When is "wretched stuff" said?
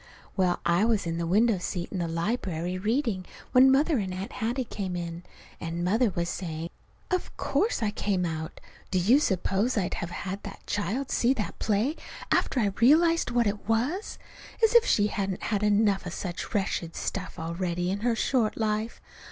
16.55-17.37